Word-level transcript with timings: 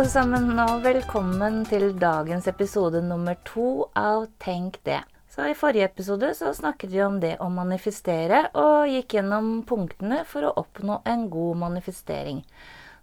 alle 0.00 0.08
sammen, 0.08 0.54
og 0.56 0.78
velkommen 0.80 1.58
til 1.68 1.90
dagens 2.00 2.46
episode 2.48 3.02
nummer 3.04 3.36
to 3.44 3.84
av 3.92 4.22
Tenk 4.40 4.78
det. 4.88 5.02
Så 5.28 5.50
I 5.50 5.56
forrige 5.58 5.90
episode 5.90 6.30
så 6.38 6.54
snakket 6.56 6.88
vi 6.94 7.02
om 7.04 7.18
det 7.20 7.34
å 7.44 7.50
manifestere, 7.52 8.46
og 8.56 8.88
gikk 8.88 9.18
gjennom 9.18 9.50
punktene 9.68 10.22
for 10.24 10.46
å 10.48 10.54
oppnå 10.62 11.02
en 11.04 11.26
god 11.28 11.60
manifestering. 11.66 12.40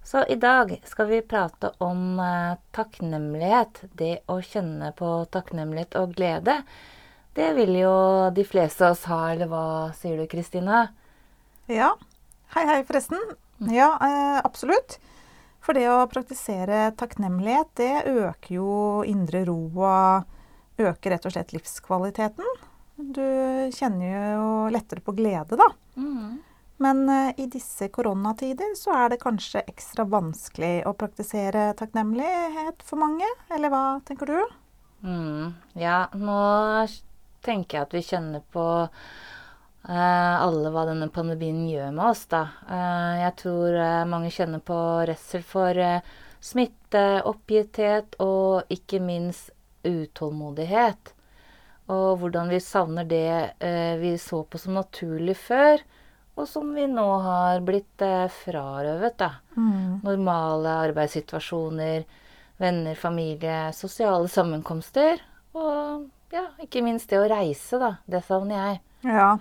Så 0.01 0.23
i 0.25 0.39
dag 0.41 0.73
skal 0.89 1.11
vi 1.11 1.21
prate 1.21 1.69
om 1.85 2.17
eh, 2.17 2.57
takknemlighet. 2.73 3.83
Det 3.93 4.23
å 4.25 4.39
kjenne 4.41 4.89
på 4.97 5.11
takknemlighet 5.29 5.99
og 6.01 6.15
glede. 6.17 6.63
Det 7.37 7.51
vil 7.59 7.77
jo 7.77 7.97
de 8.33 8.47
fleste 8.47 8.87
av 8.87 8.97
oss 8.97 9.05
ha, 9.11 9.19
eller 9.35 9.51
hva 9.51 9.67
sier 9.99 10.17
du, 10.17 10.25
Kristina? 10.31 10.87
Ja. 11.69 11.93
Hei, 12.57 12.65
hei, 12.65 12.79
forresten. 12.89 13.21
Ja, 13.69 13.91
eh, 14.01 14.41
absolutt. 14.41 14.97
For 15.67 15.75
det 15.75 15.89
å 15.91 16.07
praktisere 16.07 16.93
takknemlighet, 16.95 17.71
det 17.75 17.93
øker 18.07 18.53
jo 18.55 18.73
indre 19.03 19.41
ro 19.49 19.59
og 19.75 20.79
øker 20.79 21.11
rett 21.11 21.25
og 21.27 21.33
slett 21.35 21.51
livskvaliteten. 21.51 22.53
Du 22.95 23.25
kjenner 23.75 24.37
jo 24.37 24.45
lettere 24.71 25.03
på 25.03 25.11
glede, 25.17 25.59
da. 25.59 25.67
Mm. 25.99 26.37
Men 26.79 27.03
eh, 27.11 27.33
i 27.43 27.49
disse 27.51 27.89
koronatider 27.91 28.77
så 28.79 28.95
er 28.95 29.11
det 29.11 29.19
kanskje 29.19 29.65
ekstra 29.67 30.05
vanskelig 30.07 30.85
å 30.87 30.95
praktisere 30.95 31.73
takknemlighet 31.75 32.85
for 32.87 33.01
mange, 33.03 33.27
eller 33.51 33.73
hva 33.73 33.83
tenker 34.07 34.31
du? 34.31 34.55
Mm. 35.03 35.51
Ja, 35.75 36.05
nå 36.15 36.39
tenker 37.43 37.81
jeg 37.81 37.89
at 37.89 37.97
vi 37.97 38.05
kjenner 38.07 38.45
på 38.55 38.63
alle 39.87 40.71
hva 40.73 40.85
denne 40.89 41.09
pandemien 41.13 41.67
gjør 41.69 41.91
med 41.95 42.05
oss, 42.09 42.25
da. 42.31 42.47
Eh, 42.67 43.13
jeg 43.23 43.35
tror 43.43 43.77
eh, 43.79 44.07
mange 44.09 44.31
kjenner 44.33 44.63
på 44.65 44.77
redsel 45.07 45.45
for 45.47 45.77
eh, 45.79 46.01
smitte, 46.43 47.21
oppgitthet 47.27 48.17
og 48.23 48.73
ikke 48.73 48.99
minst 49.03 49.53
utålmodighet. 49.87 51.13
Og 51.93 52.17
hvordan 52.19 52.51
vi 52.51 52.59
savner 52.59 53.07
det 53.07 53.53
eh, 53.63 53.95
vi 54.01 54.17
så 54.19 54.41
på 54.43 54.59
som 54.59 54.75
naturlig 54.75 55.37
før, 55.39 55.79
og 56.37 56.45
som 56.49 56.73
vi 56.75 56.83
nå 56.91 57.07
har 57.23 57.63
blitt 57.65 58.03
eh, 58.03 58.27
frarøvet, 58.43 59.15
da. 59.17 59.31
Mm. 59.55 60.03
Normale 60.03 60.75
arbeidssituasjoner, 60.89 62.03
venner, 62.59 62.95
familie, 62.99 63.71
sosiale 63.73 64.27
sammenkomster. 64.29 65.23
Og 65.57 66.09
ja, 66.35 66.49
ikke 66.61 66.83
minst 66.85 67.09
det 67.09 67.21
å 67.23 67.29
reise, 67.31 67.79
da. 67.81 67.95
Det 68.05 68.21
savner 68.27 68.59
jeg. 68.59 68.81
Ja. 69.07 69.37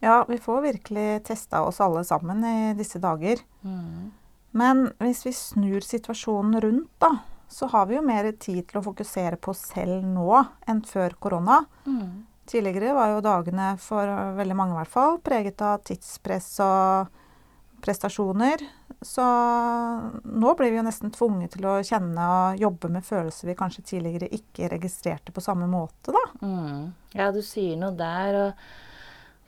Ja, 0.00 0.24
vi 0.28 0.38
får 0.38 0.60
virkelig 0.60 1.08
testa 1.26 1.62
oss 1.66 1.80
alle 1.80 2.04
sammen 2.04 2.44
i 2.44 2.74
disse 2.78 3.00
dager. 3.02 3.42
Mm. 3.62 4.10
Men 4.58 4.86
hvis 5.02 5.24
vi 5.26 5.34
snur 5.36 5.84
situasjonen 5.84 6.60
rundt, 6.60 6.92
da, 7.02 7.16
så 7.48 7.66
har 7.72 7.86
vi 7.86 7.98
jo 7.98 8.04
mer 8.04 8.30
tid 8.32 8.64
til 8.68 8.80
å 8.80 8.84
fokusere 8.84 9.40
på 9.40 9.52
oss 9.52 9.66
selv 9.72 10.04
nå 10.06 10.30
enn 10.68 10.82
før 10.86 11.16
korona. 11.20 11.62
Mm. 11.88 12.24
Tidligere 12.48 12.94
var 12.96 13.12
jo 13.12 13.24
dagene 13.24 13.74
for 13.82 14.08
veldig 14.38 14.56
mange 14.56 14.76
i 14.76 14.80
hvert 14.80 14.92
fall 14.92 15.18
preget 15.24 15.60
av 15.64 15.82
tidspress 15.84 16.54
og 16.64 17.16
prestasjoner. 17.84 18.62
Så 19.04 19.24
nå 20.24 20.54
blir 20.58 20.72
vi 20.72 20.78
jo 20.80 20.86
nesten 20.86 21.12
tvunget 21.14 21.54
til 21.54 21.68
å 21.70 21.76
kjenne 21.86 22.24
og 22.32 22.62
jobbe 22.62 22.90
med 22.90 23.06
følelser 23.06 23.50
vi 23.50 23.58
kanskje 23.58 23.84
tidligere 23.92 24.30
ikke 24.34 24.70
registrerte 24.72 25.34
på 25.34 25.44
samme 25.44 25.68
måte, 25.70 26.14
da. 26.14 26.24
Mm. 26.42 26.88
Ja, 27.14 27.28
du 27.34 27.42
sier 27.44 27.78
noe 27.78 27.94
der. 27.98 28.40
Og 28.42 28.87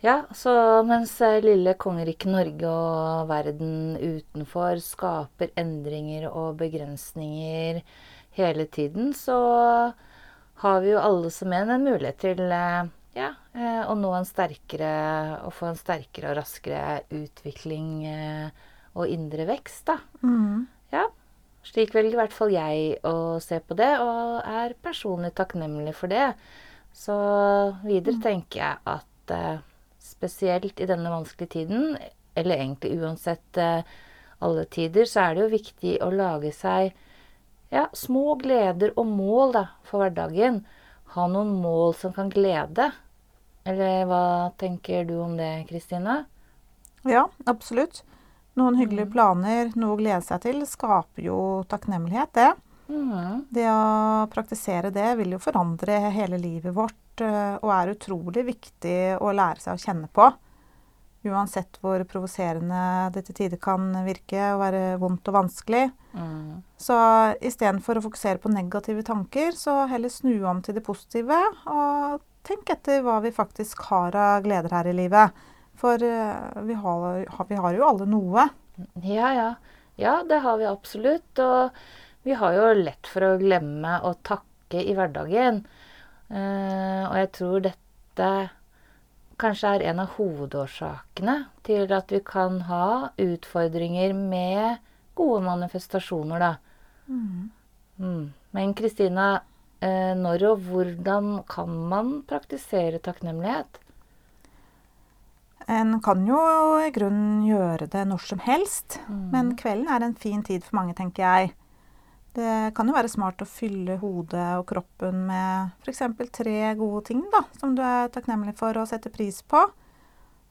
ja, 0.01 0.23
så 0.33 0.53
mens 0.89 1.13
eh, 1.21 1.43
lille 1.45 1.75
kongeriket 1.77 2.33
Norge 2.33 2.69
og 2.69 3.27
verden 3.29 3.99
utenfor 4.01 4.81
skaper 4.81 5.53
endringer 5.61 6.31
og 6.31 6.57
begrensninger 6.63 7.83
hele 8.39 8.65
tiden, 8.73 9.13
så 9.13 9.37
har 10.65 10.81
vi 10.81 10.95
jo 10.95 11.03
alle 11.05 11.29
som 11.35 11.53
en 11.53 11.75
en 11.77 11.85
mulighet 11.85 12.21
til 12.25 12.41
eh, 12.49 12.89
ja, 13.19 13.29
eh, 13.53 13.83
å 13.85 13.97
nå 13.99 14.15
en 14.17 14.29
sterkere 14.29 14.95
og 15.45 15.53
få 15.59 15.69
en 15.69 15.81
sterkere 15.81 16.33
og 16.33 16.41
raskere 16.41 17.03
utvikling 17.13 17.93
og 18.97 19.05
indre 19.05 19.45
vekst, 19.53 19.85
da. 19.93 19.99
Mm. 20.25 20.65
Ja. 20.95 21.11
Slik 21.67 21.93
velger 21.93 22.17
i 22.17 22.21
hvert 22.23 22.33
fall 22.33 22.55
jeg 22.55 22.95
å 23.05 23.37
se 23.45 23.61
på 23.61 23.77
det, 23.77 23.93
og 24.01 24.41
er 24.49 24.73
personlig 24.81 25.35
takknemlig 25.37 25.93
for 25.99 26.09
det. 26.09 26.31
Så 26.97 27.17
videre 27.85 28.17
tenker 28.25 28.63
jeg 28.65 28.81
at 28.97 29.61
spesielt 30.21 30.81
i 30.81 30.89
denne 30.89 31.11
vanskelige 31.11 31.55
tiden, 31.57 31.97
eller 32.37 32.61
egentlig 32.61 32.99
uansett 33.01 33.57
eh, 33.57 33.81
alle 34.45 34.65
tider, 34.69 35.09
så 35.09 35.25
er 35.25 35.35
det 35.35 35.47
jo 35.47 35.55
viktig 35.55 35.95
å 36.05 36.11
lage 36.13 36.53
seg 36.53 36.93
ja, 37.73 37.87
små 37.97 38.35
gleder 38.41 38.93
og 38.99 39.09
mål 39.09 39.55
da, 39.57 39.65
for 39.89 40.05
hverdagen. 40.05 40.63
Ha 41.15 41.27
noen 41.31 41.55
mål 41.63 41.95
som 41.99 42.13
kan 42.15 42.31
glede. 42.33 42.91
Eller 43.69 44.07
hva 44.09 44.25
tenker 44.61 45.05
du 45.09 45.17
om 45.23 45.37
det, 45.39 45.67
Kristina? 45.69 46.25
Ja, 47.09 47.29
absolutt. 47.49 48.03
Noen 48.59 48.77
hyggelige 48.81 49.13
planer, 49.15 49.71
noe 49.79 49.95
å 49.95 50.01
glede 50.01 50.23
seg 50.27 50.43
til, 50.45 50.65
skaper 50.69 51.25
jo 51.25 51.39
takknemlighet, 51.71 52.33
det. 52.37 52.51
Mm. 52.91 53.45
Det 53.55 53.69
å 53.71 54.27
praktisere 54.33 54.91
det 54.95 55.13
vil 55.21 55.37
jo 55.37 55.43
forandre 55.43 56.01
hele 56.11 56.41
livet 56.43 56.75
vårt, 56.75 57.00
og 57.27 57.73
er 57.75 57.93
utrolig 57.95 58.47
viktig 58.47 59.01
å 59.21 59.33
lære 59.35 59.63
seg 59.63 59.77
å 59.77 59.83
kjenne 59.83 60.09
på. 60.13 60.31
Uansett 61.29 61.77
hvor 61.83 62.01
provoserende 62.09 63.11
det 63.13 63.27
til 63.27 63.37
tider 63.43 63.61
kan 63.61 63.91
virke 64.07 64.41
og 64.55 64.63
være 64.63 64.83
vondt 65.03 65.29
og 65.29 65.37
vanskelig. 65.37 65.83
Mm. 66.17 66.63
Så 66.81 66.97
istedenfor 67.45 68.01
å 68.01 68.05
fokusere 68.07 68.41
på 68.41 68.53
negative 68.53 69.05
tanker, 69.05 69.53
så 69.53 69.83
heller 69.91 70.13
snu 70.13 70.39
om 70.49 70.63
til 70.65 70.79
det 70.79 70.85
positive. 70.87 71.37
Og 71.69 72.23
tenk 72.49 72.73
etter 72.73 73.05
hva 73.05 73.19
vi 73.21 73.35
faktisk 73.37 73.85
har 73.91 74.17
av 74.17 74.47
gleder 74.47 74.73
her 74.79 74.89
i 74.89 74.97
livet. 74.97 75.37
For 75.81 76.01
eh, 76.01 76.63
vi 76.65 76.79
har, 76.81 77.05
vi 77.49 77.61
har 77.67 77.77
jo 77.77 77.87
alle 77.89 78.09
noe. 78.09 78.49
Ja, 79.05 79.35
ja. 79.37 79.51
Ja, 80.01 80.23
det 80.25 80.41
har 80.41 80.57
vi 80.57 80.69
absolutt. 80.71 81.37
Og 81.37 81.77
vi 82.25 82.37
har 82.41 82.57
jo 82.57 82.73
lett 82.81 83.13
for 83.13 83.29
å 83.29 83.37
glemme 83.41 83.99
å 84.09 84.15
takke 84.25 84.81
i 84.81 84.97
hverdagen. 84.97 85.67
Eh, 86.31 87.05
og 87.09 87.17
jeg 87.19 87.31
tror 87.35 87.63
dette 87.65 88.31
kanskje 89.41 89.75
er 89.75 89.87
en 89.91 90.03
av 90.05 90.15
hovedårsakene 90.19 91.37
til 91.67 91.91
at 91.97 92.13
vi 92.13 92.21
kan 92.25 92.61
ha 92.69 93.11
utfordringer 93.19 94.15
med 94.15 94.83
gode 95.19 95.43
manifestasjoner, 95.45 96.43
da. 96.43 96.53
Mm. 97.11 98.33
Men 98.57 98.75
Kristina, 98.75 99.43
eh, 99.81 100.15
når 100.17 100.47
og 100.53 100.67
hvordan 100.69 101.43
kan 101.49 101.71
man 101.91 102.21
praktisere 102.29 103.01
takknemlighet? 103.03 103.81
En 105.69 106.01
kan 106.03 106.25
jo 106.27 106.41
i 106.83 106.91
grunnen 106.91 107.45
gjøre 107.47 107.87
det 107.91 108.07
når 108.09 108.23
som 108.27 108.41
helst, 108.43 108.99
men 109.09 109.53
kvelden 109.57 109.91
er 109.93 110.03
en 110.03 110.17
fin 110.19 110.43
tid 110.43 110.65
for 110.67 110.81
mange, 110.81 110.97
tenker 110.99 111.23
jeg. 111.23 111.53
Det 112.35 112.73
kan 112.77 112.87
jo 112.87 112.95
være 112.95 113.11
smart 113.11 113.43
å 113.43 113.49
fylle 113.49 113.97
hodet 113.99 114.47
og 114.61 114.67
kroppen 114.71 115.25
med 115.27 115.73
f.eks. 115.83 116.03
tre 116.37 116.75
gode 116.79 117.05
ting 117.09 117.25
da, 117.33 117.41
som 117.59 117.75
du 117.75 117.83
er 117.83 118.09
takknemlig 118.15 118.55
for 118.59 118.77
og 118.79 118.87
setter 118.91 119.11
pris 119.11 119.41
på. 119.43 119.65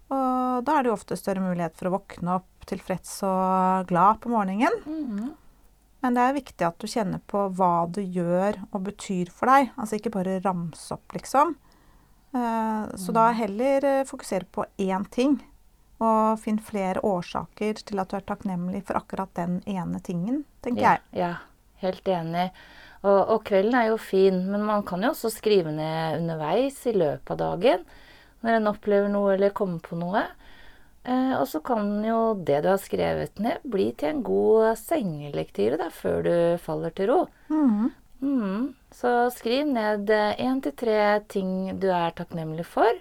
Og 0.09 0.63
da 0.65 0.75
er 0.79 0.83
det 0.83 0.89
jo 0.91 0.97
ofte 0.97 1.15
større 1.19 1.43
mulighet 1.43 1.75
for 1.77 1.87
å 1.89 1.93
våkne 1.99 2.35
opp 2.39 2.65
tilfreds 2.69 3.13
og 3.27 3.87
glad 3.89 4.19
på 4.23 4.31
morgenen. 4.33 4.75
Mhm. 4.85 5.29
Men 6.01 6.15
det 6.15 6.21
er 6.23 6.35
viktig 6.37 6.63
at 6.63 6.77
du 6.79 6.87
kjenner 6.87 7.19
på 7.27 7.41
hva 7.57 7.85
det 7.91 8.05
gjør 8.15 8.55
og 8.71 8.83
betyr 8.85 9.27
for 9.35 9.51
deg. 9.51 9.71
Altså 9.75 9.97
ikke 9.99 10.13
bare 10.13 10.37
ramse 10.45 10.93
opp, 10.95 11.11
liksom. 11.11 11.55
Eh, 12.33 12.85
Så 12.95 13.11
da 13.11 13.31
heller 13.35 13.83
eh, 13.83 14.03
fokusere 14.07 14.45
på 14.51 14.63
én 14.79 15.03
ting. 15.11 15.41
Og 15.99 16.39
finn 16.39 16.57
flere 16.63 17.01
årsaker 17.03 17.83
til 17.83 17.99
at 17.99 18.07
du 18.07 18.15
er 18.15 18.21
takknemlig 18.23 18.85
for 18.87 18.95
akkurat 18.95 19.33
den 19.35 19.57
ene 19.67 19.99
tingen, 19.99 20.45
tenker 20.63 20.81
Ja, 20.81 20.91
jeg. 21.11 21.19
ja, 21.19 21.33
helt 21.83 22.07
enig. 22.11 22.49
Og, 22.99 23.19
og 23.19 23.43
kvelden 23.47 23.77
er 23.79 23.89
jo 23.93 23.99
fin, 24.01 24.41
men 24.51 24.65
man 24.67 24.83
kan 24.87 25.03
jo 25.05 25.13
også 25.13 25.31
skrive 25.31 25.71
ned 25.71 26.19
underveis 26.19 26.81
i 26.89 26.95
løpet 26.97 27.31
av 27.35 27.39
dagen 27.39 27.85
når 28.43 28.57
en 28.57 28.69
opplever 28.71 29.11
noe 29.11 29.33
eller 29.35 29.55
kommer 29.55 29.81
på 29.83 29.97
noe. 29.99 30.23
Eh, 31.03 31.33
og 31.37 31.45
så 31.47 31.61
kan 31.63 31.87
jo 32.03 32.19
det 32.45 32.61
du 32.63 32.69
har 32.73 32.81
skrevet 32.81 33.39
ned, 33.43 33.63
bli 33.63 33.89
til 33.99 34.13
en 34.13 34.21
god 34.25 34.79
sengelektyre 34.79 35.79
da, 35.79 35.89
før 35.91 36.21
du 36.27 36.35
faller 36.63 36.95
til 36.95 37.11
ro. 37.11 37.19
Mm. 37.51 37.89
Mm. 38.19 38.63
Så 38.91 39.13
skriv 39.31 39.67
ned 39.69 40.11
én 40.11 40.59
til 40.63 40.75
tre 40.75 40.99
ting 41.31 41.79
du 41.79 41.87
er 41.93 42.15
takknemlig 42.17 42.67
for, 42.67 42.99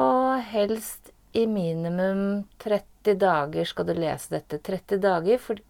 og 0.00 0.40
helst 0.52 1.10
i 1.36 1.44
minimum 1.46 2.44
30 2.62 3.18
dager 3.20 3.68
skal 3.68 3.86
du 3.86 3.94
lese 3.94 4.32
dette. 4.32 4.58
30 4.58 5.02
dager, 5.02 5.38
for 5.42 5.60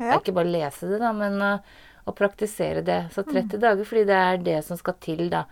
det 0.00 0.14
er 0.14 0.22
ikke 0.22 0.36
bare 0.36 0.48
å 0.48 0.54
lese 0.54 0.88
det, 0.88 1.00
da, 1.02 1.10
men 1.16 1.36
uh, 1.44 1.80
å 2.08 2.14
praktisere 2.16 2.84
det. 2.86 3.02
Så 3.14 3.24
30 3.28 3.60
dager, 3.60 3.84
fordi 3.86 4.06
det 4.08 4.16
er 4.16 4.40
det 4.46 4.56
som 4.66 4.78
skal 4.80 4.96
til 5.02 5.26
da, 5.32 5.44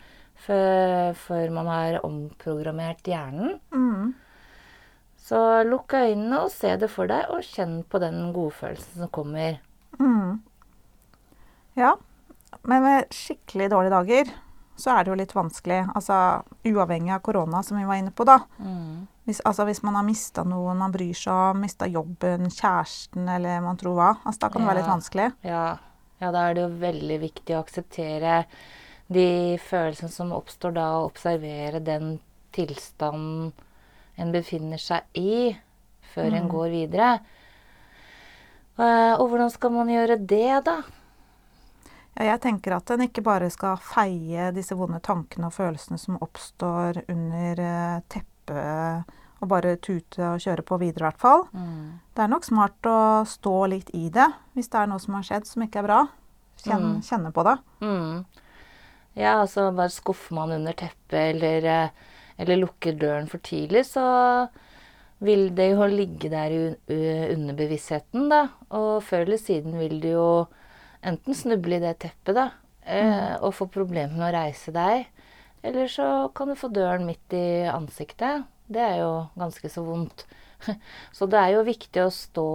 før, 0.46 1.12
før 1.18 1.54
man 1.54 1.70
har 1.70 2.00
omprogrammert 2.06 3.08
hjernen. 3.08 3.58
Mm. 3.74 4.14
Så 5.28 5.38
lukk 5.68 5.92
øynene 5.98 6.44
og 6.46 6.52
se 6.54 6.72
det 6.80 6.88
for 6.92 7.10
deg, 7.10 7.28
og 7.34 7.44
kjenn 7.44 7.82
på 7.84 8.00
den 8.00 8.30
godfølelsen 8.36 9.04
som 9.04 9.12
kommer. 9.12 9.60
Mm. 10.00 10.38
Ja. 11.78 11.96
Men 12.64 12.84
med 12.84 13.12
skikkelig 13.14 13.68
dårlige 13.74 13.96
dager 13.98 14.30
så 14.78 14.92
er 14.94 15.04
det 15.04 15.10
jo 15.12 15.19
litt 15.19 15.34
vanskelig. 15.34 15.80
Altså 15.98 16.16
uavhengig 16.70 17.10
av 17.16 17.22
korona, 17.26 17.62
som 17.66 17.76
vi 17.80 17.84
var 17.88 17.98
inne 17.98 18.12
på, 18.14 18.25
da. 18.28 18.38
Mm. 18.62 19.06
Hvis, 19.28 19.42
altså, 19.44 19.66
hvis 19.69 19.82
man 19.84 19.98
har 19.98 20.06
mista 20.06 20.44
noen 20.46 20.78
man 20.80 20.92
bryr 20.94 21.12
seg 21.19 21.34
om, 21.52 21.60
mista 21.60 21.84
jobben, 21.90 22.46
kjæresten 22.48 23.26
eller 23.28 23.60
man 23.60 23.76
tror 23.76 23.98
hva, 23.98 24.10
altså, 24.25 24.40
da 24.46 24.48
kan 24.54 24.62
det 24.62 24.70
være 24.70 24.80
litt 24.80 24.92
vanskelig. 24.94 25.26
Ja. 25.44 25.64
ja, 26.22 26.30
da 26.32 26.46
er 26.48 26.54
det 26.56 26.62
jo 26.64 26.70
veldig 26.80 27.19
viktig 27.26 27.56
å 27.56 27.60
akseptere 27.64 28.38
de 29.12 29.26
følelsene 29.66 30.12
som 30.12 30.32
oppstår 30.36 30.72
da, 30.78 30.86
og 31.00 31.10
observere 31.10 31.81
den 31.84 32.19
tilstanden 32.56 33.52
en 34.19 34.32
befinner 34.34 34.81
seg 34.81 35.04
i, 35.19 35.56
før 36.14 36.32
en 36.32 36.46
Mm. 36.48 36.52
går 36.54 36.69
videre. 36.72 37.10
Eh, 38.78 39.14
Og 39.19 39.28
hvordan 39.28 39.50
skal 39.50 39.70
man 39.74 39.88
gjøre 39.90 40.16
det, 40.26 40.64
da? 40.64 40.82
Jeg 42.19 42.41
tenker 42.43 42.75
at 42.75 42.91
en 42.91 43.05
ikke 43.05 43.23
bare 43.23 43.47
skal 43.55 43.76
feie 43.79 44.49
disse 44.56 44.75
vonde 44.75 44.99
tankene 45.06 45.47
og 45.47 45.55
følelsene 45.55 45.99
som 46.03 46.17
oppstår 46.25 47.05
under 47.09 47.61
eh, 47.62 48.00
teppet, 48.11 49.15
og 49.38 49.47
bare 49.53 49.76
tute 49.79 50.19
og 50.32 50.41
kjøre 50.43 50.65
på 50.67 50.79
videre, 50.82 51.05
i 51.05 51.06
hvert 51.12 51.20
fall. 51.23 51.44
Mm. 51.55 52.00
Det 52.17 52.25
er 52.25 52.32
nok 52.32 52.44
smart 52.49 52.88
å 52.91 52.97
stå 53.29 53.53
litt 53.70 53.93
i 53.94 54.09
det 54.11 54.26
hvis 54.56 54.67
det 54.73 54.81
er 54.81 54.91
noe 54.91 54.99
som 54.99 55.15
har 55.15 55.23
skjedd 55.29 55.47
som 55.47 55.62
ikke 55.62 55.79
er 55.79 55.87
bra. 55.87 56.00
Kjenne, 56.65 56.97
Mm. 56.97 57.03
kjenne 57.06 57.31
på 57.32 57.44
det. 57.47 57.56
Mm. 57.87 58.25
Ja, 59.15 59.37
altså 59.44 59.69
bare 59.75 59.94
skuffer 59.94 60.35
man 60.35 60.50
under 60.56 60.73
teppet 60.75 61.37
eller, 61.37 61.65
eh, 61.65 61.88
eller 62.38 62.56
lukker 62.65 62.99
døren 62.99 63.29
for 63.31 63.38
tidlig, 63.38 63.85
så 63.87 64.49
vil 65.23 65.50
det 65.55 65.70
jo 65.73 65.87
ligge 65.87 66.31
der 66.31 66.50
i 66.50 66.59
un- 66.67 67.31
underbevisstheten, 67.37 68.29
da. 68.29 68.49
Og 68.70 69.03
før 69.06 69.23
eller 69.23 69.37
siden 69.38 69.79
vil 69.79 70.00
det 70.00 70.12
jo 70.17 70.47
enten 71.06 71.36
snuble 71.36 71.78
i 71.78 71.82
det 71.82 71.94
teppet, 72.04 72.34
da, 72.36 72.48
mm. 72.86 73.44
og 73.46 73.54
få 73.56 73.68
problemer 73.72 74.16
med 74.16 74.28
å 74.30 74.34
reise 74.34 74.74
deg. 74.74 75.08
Eller 75.66 75.90
så 75.90 76.28
kan 76.34 76.50
du 76.50 76.58
få 76.58 76.70
døren 76.72 77.06
midt 77.08 77.34
i 77.34 77.66
ansiktet. 77.70 78.46
Det 78.68 78.82
er 78.84 79.00
jo 79.02 79.12
ganske 79.38 79.70
så 79.72 79.84
vondt. 79.86 80.26
Så 81.14 81.28
det 81.30 81.38
er 81.38 81.52
jo 81.54 81.60
viktig 81.62 82.02
å 82.02 82.10
stå 82.10 82.48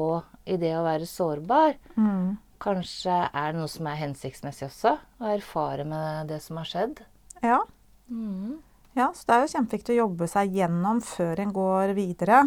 i 0.52 0.58
det 0.60 0.74
å 0.76 0.84
være 0.84 1.08
sårbar. 1.08 1.78
Mm. 1.96 2.36
Kanskje 2.64 3.16
er 3.30 3.54
det 3.54 3.62
noe 3.62 3.72
som 3.72 3.88
er 3.88 4.02
hensiktsmessig 4.02 4.68
også, 4.68 4.98
å 5.24 5.30
erfare 5.32 5.86
med 5.88 6.28
det 6.32 6.42
som 6.44 6.60
har 6.60 6.68
skjedd. 6.68 7.00
Ja. 7.44 7.62
Mm. 8.12 8.60
ja, 9.00 9.08
så 9.16 9.24
det 9.26 9.36
er 9.36 9.46
jo 9.46 9.52
kjempeviktig 9.54 9.96
å 9.96 10.02
jobbe 10.02 10.28
seg 10.30 10.60
gjennom 10.60 11.00
før 11.04 11.40
en 11.44 11.56
går 11.56 11.96
videre. 11.98 12.42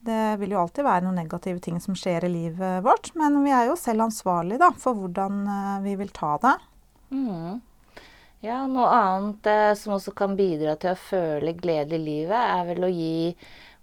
Det 0.00 0.36
vil 0.40 0.54
jo 0.54 0.60
alltid 0.62 0.86
være 0.86 1.04
noen 1.04 1.18
negative 1.20 1.60
ting 1.60 1.80
som 1.82 1.96
skjer 1.98 2.24
i 2.24 2.32
livet 2.32 2.84
vårt, 2.84 3.10
men 3.20 3.36
vi 3.44 3.52
er 3.52 3.68
jo 3.68 3.76
selv 3.76 4.06
ansvarlige 4.06 4.62
da, 4.62 4.70
for 4.80 4.96
hvordan 4.96 5.42
eh, 5.44 5.74
vi 5.84 5.96
vil 6.00 6.12
ta 6.16 6.36
det. 6.40 6.54
Mm. 7.12 7.58
Ja, 8.40 8.62
noe 8.70 8.86
annet 8.96 9.50
eh, 9.50 9.74
som 9.76 9.98
også 9.98 10.14
kan 10.16 10.38
bidra 10.38 10.78
til 10.80 10.94
å 10.94 11.02
føle 11.02 11.52
glede 11.58 11.98
i 11.98 12.00
livet, 12.00 12.38
er 12.38 12.64
vel 12.70 12.88
å 12.88 12.92
gi 12.92 13.34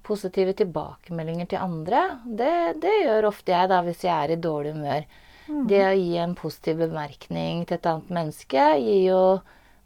positive 0.08 0.56
tilbakemeldinger 0.58 1.52
til 1.52 1.62
andre. 1.62 2.02
Det, 2.26 2.80
det 2.82 2.96
gjør 3.04 3.30
ofte 3.30 3.54
jeg 3.54 3.70
da, 3.70 3.84
hvis 3.86 4.02
jeg 4.08 4.16
er 4.16 4.34
i 4.34 4.42
dårlig 4.42 4.74
humør. 4.74 5.06
Det 5.48 5.84
å 5.86 5.94
gi 5.96 6.18
en 6.20 6.34
positiv 6.36 6.82
bemerkning 6.82 7.62
til 7.68 7.78
et 7.78 7.88
annet 7.88 8.10
menneske 8.12 8.66
gir 8.82 9.04
jo 9.06 9.22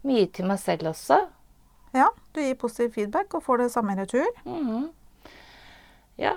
mye 0.08 0.26
til 0.34 0.48
meg 0.48 0.58
selv 0.58 0.90
også. 0.90 1.20
Ja, 1.94 2.08
du 2.34 2.40
gir 2.42 2.58
positiv 2.58 2.96
feedback 2.96 3.36
og 3.36 3.44
får 3.46 3.62
det 3.62 3.70
samme 3.74 3.94
i 3.94 4.00
retur. 4.00 4.26
Mhm. 4.48 4.90
Ja. 6.22 6.36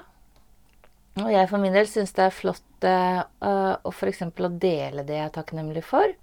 Og 1.21 1.29
jeg 1.31 1.47
for 1.47 1.61
min 1.61 1.75
del 1.75 1.87
syns 1.87 2.11
det 2.17 2.25
er 2.25 2.35
flott 2.35 2.87
eh, 2.87 3.21
øh, 3.23 3.73
å 3.87 3.91
f.eks. 3.93 4.25
å 4.27 4.51
dele 4.51 5.05
det 5.07 5.15
jeg 5.15 5.29
er 5.29 5.35
takknemlig 5.37 5.85
for. 5.87 6.15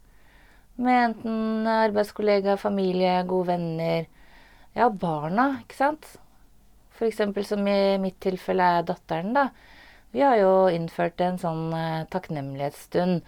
Med 0.83 0.99
enten 1.07 1.69
arbeidskollega, 1.69 2.59
familie, 2.61 3.15
gode 3.29 3.55
venner. 3.55 4.09
Ja, 4.77 4.89
barna, 4.89 5.63
ikke 5.63 5.79
sant. 5.79 6.11
F.eks. 6.97 7.23
som 7.49 7.69
i 7.69 7.99
mitt 8.03 8.19
tilfelle 8.25 8.69
er 8.79 8.89
datteren, 8.89 9.33
da. 9.37 9.49
Vi 10.13 10.21
har 10.21 10.37
jo 10.37 10.53
innført 10.69 11.21
en 11.25 11.39
sånn 11.41 11.71
uh, 11.73 12.05
takknemlighetsstund. 12.13 13.23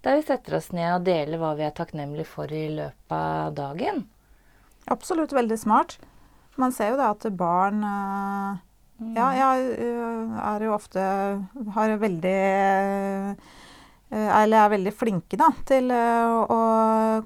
Der 0.00 0.16
vi 0.16 0.24
setter 0.24 0.56
oss 0.56 0.70
ned 0.72 0.94
og 0.94 1.04
deler 1.04 1.40
hva 1.40 1.52
vi 1.58 1.66
er 1.66 1.74
takknemlige 1.76 2.28
for 2.28 2.48
i 2.56 2.70
løpet 2.72 3.12
av 3.12 3.52
dagen. 3.56 4.06
Absolutt 4.88 5.34
veldig 5.36 5.58
smart. 5.60 5.98
Man 6.56 6.72
ser 6.72 6.94
jo 6.94 7.00
da 7.00 7.10
at 7.12 7.26
barn 7.36 7.84
eh, 7.84 8.62
Ja, 9.00 9.30
jeg 9.32 9.72
eh, 9.80 10.38
er 10.44 10.64
jo 10.66 10.74
ofte 10.76 11.00
Har 11.74 11.92
veldig 12.02 12.36
eh, 12.36 13.50
Eller 14.12 14.58
er 14.60 14.72
veldig 14.74 14.92
flinke 14.92 15.38
da, 15.40 15.48
til 15.68 15.88
eh, 15.94 16.36
å 16.44 16.60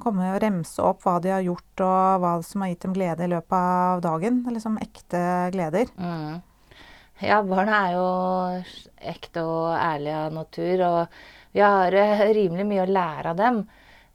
komme 0.03 0.35
og 0.37 0.41
remse 0.45 0.83
opp 0.85 1.03
hva 1.03 1.17
de 1.23 1.33
har 1.35 1.43
gjort, 1.43 1.83
og 1.83 2.23
hva 2.23 2.35
som 2.47 2.63
har 2.63 2.71
gitt 2.71 2.85
dem 2.85 2.95
glede 2.95 3.25
i 3.25 3.31
løpet 3.33 3.55
av 3.57 4.03
dagen. 4.05 4.43
Liksom 4.53 4.77
ekte 4.83 5.23
gleder. 5.55 5.89
Mm. 5.97 6.43
Ja, 7.25 7.39
barna 7.47 7.79
er 7.87 7.95
jo 7.97 8.05
ekte 9.15 9.47
og 9.49 9.71
ærlige 9.79 10.19
av 10.27 10.37
natur, 10.37 10.85
og 10.91 11.57
vi 11.57 11.65
har 11.65 11.97
rimelig 12.37 12.69
mye 12.69 12.85
å 12.85 12.93
lære 12.99 13.33
av 13.33 13.41
dem. 13.41 13.65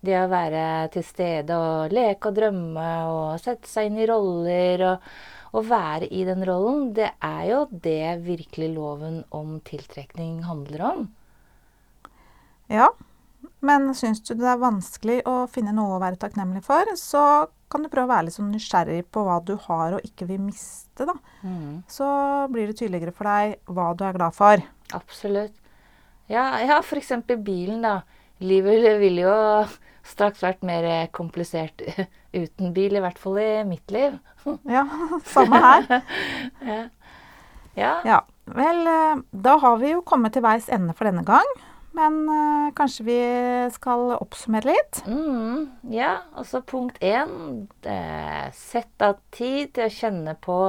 Det 0.06 0.16
å 0.20 0.30
være 0.32 0.64
til 0.94 1.04
stede 1.04 1.58
og 1.58 1.96
leke 1.96 2.30
og 2.30 2.38
drømme 2.38 2.88
og 3.10 3.42
sette 3.42 3.68
seg 3.68 3.90
inn 3.90 3.98
i 4.00 4.08
roller 4.08 4.86
og, 4.94 5.10
og 5.54 5.70
være 5.70 6.10
i 6.14 6.24
den 6.28 6.44
rollen, 6.48 6.90
det 6.98 7.12
er 7.26 7.44
jo 7.50 7.62
det 7.72 8.20
virkelig 8.26 8.74
loven 8.76 9.22
om 9.36 9.58
tiltrekning 9.66 10.44
handler 10.46 10.84
om. 10.86 11.06
Ja, 12.70 12.92
men 13.66 13.90
syns 13.98 14.22
du 14.28 14.36
det 14.38 14.48
er 14.52 14.62
vanskelig 14.62 15.22
å 15.28 15.48
finne 15.52 15.74
noe 15.76 15.98
å 15.98 16.04
være 16.04 16.20
takknemlig 16.22 16.62
for, 16.68 16.92
så 17.00 17.24
kan 17.70 17.84
du 17.86 17.90
prøve 17.92 18.08
å 18.08 18.14
være 18.14 18.28
litt 18.28 18.36
sånn 18.38 18.52
nysgjerrig 18.54 19.04
på 19.14 19.24
hva 19.26 19.40
du 19.46 19.56
har 19.68 19.98
og 19.98 20.06
ikke 20.06 20.28
vil 20.30 20.42
miste. 20.42 21.06
da. 21.06 21.16
Mm. 21.42 21.82
Så 21.90 22.06
blir 22.54 22.70
det 22.70 22.80
tydeligere 22.80 23.14
for 23.16 23.30
deg 23.30 23.60
hva 23.70 23.92
du 23.98 24.06
er 24.06 24.18
glad 24.18 24.38
for. 24.38 24.64
Absolutt. 24.98 25.54
Ja, 26.30 26.60
ja 26.62 26.80
eksempel 26.82 27.42
bilen, 27.42 27.84
da. 27.86 28.02
Livet 28.40 28.86
vil 29.02 29.22
jo 29.26 29.36
straks 30.06 30.44
vært 30.44 30.64
mer 30.66 31.08
komplisert 31.16 31.84
uten 32.42 32.74
bil, 32.76 32.96
i 32.96 33.04
hvert 33.04 33.20
fall 33.20 33.40
i 33.42 33.50
mitt 33.68 33.92
liv. 33.94 34.20
Ja, 34.76 34.86
samme 35.28 35.64
her. 35.64 35.90
Ja. 36.70 36.84
ja. 37.78 37.92
Ja, 38.04 38.20
vel, 38.52 38.80
eh, 38.88 39.20
da 39.32 39.58
har 39.62 39.78
vi 39.80 39.94
jo 39.94 40.02
kommet 40.04 40.34
til 40.36 40.44
veis 40.44 40.68
ende 40.74 40.96
for 40.98 41.08
denne 41.08 41.24
gang. 41.28 41.48
Men 41.98 42.18
øh, 42.30 42.72
kanskje 42.78 43.06
vi 43.08 43.20
skal 43.74 44.14
oppsummere 44.20 44.70
litt? 44.70 45.02
Mm, 45.10 45.70
ja, 45.92 46.20
altså 46.38 46.62
punkt 46.62 47.00
én 47.04 47.66
eh, 47.84 48.50
Sett 48.56 49.02
av 49.02 49.18
tid 49.34 49.74
til 49.76 49.88
å 49.88 49.94
kjenne 49.94 50.36
på 50.40 50.60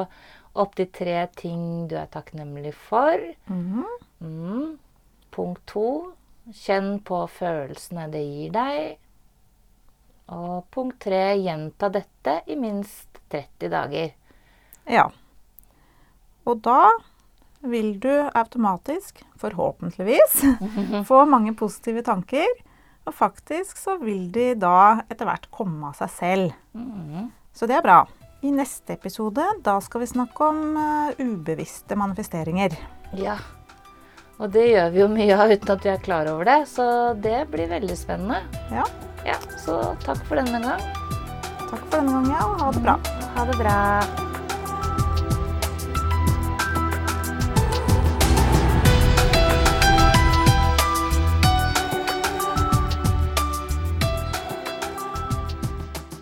opptil 0.60 0.88
tre 0.94 1.18
ting 1.38 1.86
du 1.90 1.96
er 2.00 2.08
takknemlig 2.10 2.72
for. 2.88 3.20
Mm. 3.50 3.84
Mm. 4.20 4.64
Punkt 5.34 5.62
to 5.70 5.90
Kjenn 6.50 6.96
på 7.06 7.20
følelsene 7.30 8.08
det 8.10 8.22
gir 8.24 8.54
deg. 8.54 8.96
Og 10.30 10.66
punkt 10.70 11.00
tre 11.02 11.34
Gjenta 11.40 11.90
dette 11.92 12.40
i 12.50 12.56
minst 12.58 13.20
30 13.32 13.72
dager. 13.72 14.12
Ja. 14.90 15.08
Og 16.48 16.62
da 16.64 16.90
vil 17.60 17.92
du 18.00 18.12
automatisk, 18.34 19.20
forhåpentligvis, 19.40 20.40
få 21.10 21.24
mange 21.28 21.54
positive 21.58 22.02
tanker. 22.06 22.48
Og 23.08 23.14
faktisk 23.16 23.78
så 23.80 23.96
vil 24.00 24.28
de 24.32 24.52
da 24.60 25.02
etter 25.08 25.26
hvert 25.28 25.48
komme 25.52 25.90
av 25.90 25.98
seg 25.98 26.14
selv. 26.14 26.56
Mm. 26.76 27.30
Så 27.56 27.66
det 27.66 27.78
er 27.78 27.84
bra. 27.84 28.02
I 28.40 28.52
neste 28.54 28.94
episode 28.96 29.44
da 29.64 29.76
skal 29.84 30.04
vi 30.04 30.12
snakke 30.14 30.46
om 30.46 30.76
eh, 30.80 31.18
ubevisste 31.20 31.96
manifesteringer. 31.98 32.76
Ja. 33.18 33.36
Og 34.40 34.48
det 34.48 34.70
gjør 34.70 34.88
vi 34.94 35.00
jo 35.02 35.06
mye 35.12 35.36
av 35.36 35.50
uten 35.52 35.72
at 35.74 35.82
vi 35.84 35.90
er 35.92 36.00
klar 36.00 36.28
over 36.32 36.48
det, 36.48 36.60
så 36.70 36.84
det 37.12 37.42
blir 37.52 37.68
veldig 37.68 37.96
spennende. 37.96 38.40
Ja. 38.72 38.86
Ja, 39.26 39.36
Så 39.60 39.76
takk 40.00 40.22
for 40.24 40.40
denne 40.40 40.62
gang. 40.64 40.80
Takk 41.68 41.82
for 41.90 42.00
denne 42.00 42.14
gangen, 42.14 42.40
og 42.40 42.62
ha 42.64 42.70
det 42.72 42.80
bra. 42.86 42.96
Ha 43.36 43.44
det 43.44 43.58
bra. 43.60 43.76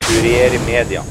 Kurier 0.08 0.58
i 0.58 0.60
media. 0.66 1.06